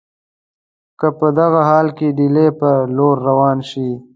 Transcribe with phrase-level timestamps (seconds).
[0.99, 3.89] که په دغه حال کې ډهلي پر لور روان شي.